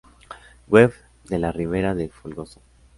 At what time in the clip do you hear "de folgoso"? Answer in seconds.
1.93-2.59